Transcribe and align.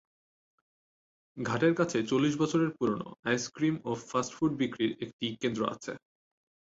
ঘাটের 1.37 1.73
কাছে 1.75 1.97
চল্লিশ 2.03 2.33
বছরের 2.37 2.71
পুরনো 2.77 3.07
আইসক্রিম 3.25 3.75
ও 3.83 3.91
ফাস্ট 4.09 4.31
ফুড 4.37 4.51
বিক্রির 4.57 4.91
একটি 5.03 5.25
কেন্দ্র 5.41 5.61
আছে। 5.73 5.91